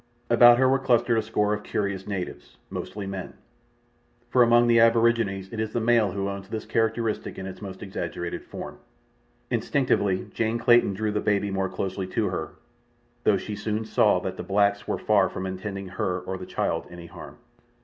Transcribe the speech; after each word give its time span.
About 0.31 0.57
her 0.57 0.67
were 0.67 0.79
clustered 0.79 1.19
a 1.19 1.21
score 1.21 1.53
of 1.53 1.61
curious 1.61 2.07
natives—mostly 2.07 3.05
men, 3.05 3.35
for 4.31 4.41
among 4.41 4.65
the 4.65 4.79
aborigines 4.79 5.53
it 5.53 5.59
is 5.59 5.73
the 5.73 5.79
male 5.79 6.13
who 6.13 6.27
owns 6.27 6.49
this 6.49 6.65
characteristic 6.65 7.37
in 7.37 7.45
its 7.45 7.61
most 7.61 7.83
exaggerated 7.83 8.41
form. 8.43 8.79
Instinctively 9.51 10.25
Jane 10.33 10.57
Clayton 10.57 10.95
drew 10.95 11.11
the 11.11 11.21
baby 11.21 11.51
more 11.51 11.69
closely 11.69 12.07
to 12.07 12.29
her, 12.29 12.53
though 13.25 13.37
she 13.37 13.55
soon 13.55 13.85
saw 13.85 14.17
that 14.21 14.37
the 14.37 14.43
blacks 14.43 14.87
were 14.87 14.97
far 14.97 15.29
from 15.29 15.45
intending 15.45 15.89
her 15.89 16.19
or 16.21 16.35
the 16.35 16.47
child 16.47 16.87
any 16.89 17.05
harm. 17.05 17.37